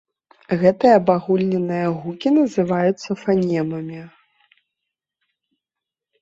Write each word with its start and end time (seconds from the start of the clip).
Гэтыя 0.61 0.93
абагульненыя 0.99 1.87
гукі 1.99 2.27
называюцца 2.37 3.17
фанемамі. 3.25 4.01